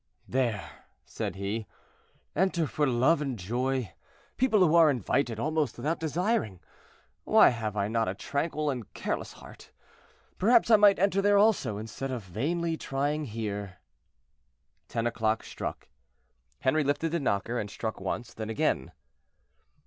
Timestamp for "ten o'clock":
14.87-15.43